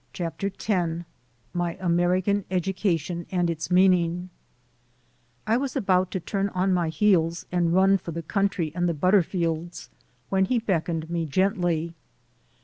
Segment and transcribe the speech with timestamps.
[0.13, 0.67] CHAPTER X
[1.53, 4.31] MY AMERICAN EDUCATION AND ITS MEANING
[5.45, 9.89] IWAS about to turn on my heels and run for the country and the Butterfields*
[10.29, 11.93] when he beckoned gently.